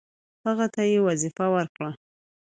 [0.45, 1.89] هغه ته یې وظیفه ورکړه.